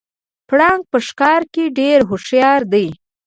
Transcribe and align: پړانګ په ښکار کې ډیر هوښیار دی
پړانګ 0.47 0.83
په 0.91 0.97
ښکار 1.07 1.41
کې 1.53 1.63
ډیر 1.79 1.99
هوښیار 2.09 2.61
دی 2.73 2.87